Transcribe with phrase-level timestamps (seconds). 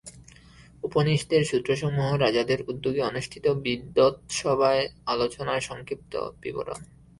[0.83, 6.79] উপনিষদের সূত্রসমূহ রাজাদের উদ্যোগে অনুষ্ঠিত বিদ্বৎসভায় আলোচনার সংক্ষিপ্ত বিবরণ।